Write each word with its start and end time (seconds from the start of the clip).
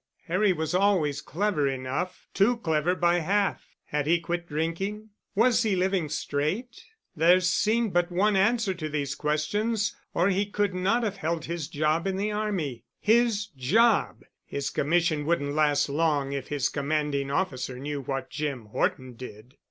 Harry 0.25 0.51
was 0.51 0.73
always 0.73 1.21
clever 1.21 1.67
enough, 1.67 2.25
too 2.33 2.57
clever 2.57 2.95
by 2.95 3.19
half. 3.19 3.75
Had 3.85 4.07
he 4.07 4.19
quit 4.19 4.47
drinking? 4.49 5.09
Was 5.35 5.61
he 5.61 5.75
living 5.75 6.09
straight? 6.09 6.85
There 7.15 7.39
seemed 7.39 7.93
but 7.93 8.11
one 8.11 8.35
answer 8.35 8.73
to 8.73 8.89
these 8.89 9.13
questions, 9.13 9.95
or 10.15 10.29
he 10.29 10.47
could 10.47 10.73
not 10.73 11.03
have 11.03 11.17
held 11.17 11.45
his 11.45 11.67
job 11.67 12.07
in 12.07 12.17
the 12.17 12.31
army. 12.31 12.83
His 12.99 13.45
job! 13.55 14.23
His 14.43 14.71
commission 14.71 15.23
wouldn't 15.23 15.53
last 15.53 15.87
long 15.87 16.31
if 16.31 16.47
his 16.47 16.67
commanding 16.67 17.29
officer 17.29 17.77
knew 17.77 18.01
what 18.01 18.31
Jim 18.31 18.65
Horton 18.71 19.13
did. 19.13 19.53